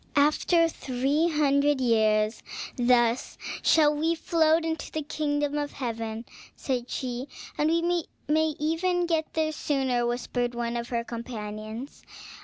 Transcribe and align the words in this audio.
"After 0.15 0.67
three 0.67 1.29
hundred 1.29 1.79
years, 1.79 2.41
thus 2.75 3.37
shall 3.61 3.93
we 3.95 4.15
float 4.15 4.65
into 4.65 4.91
the 4.91 5.03
kingdom 5.03 5.59
of 5.59 5.73
heaven," 5.73 6.25
said 6.55 6.89
she. 6.89 7.27
"And 7.55 7.69
we 7.69 8.07
may 8.27 8.55
even 8.57 9.05
get 9.05 9.31
there 9.33 9.51
sooner," 9.51 10.07
whispered 10.07 10.55
one 10.55 10.75
of 10.75 10.89
her 10.89 11.03
companions. 11.03 12.01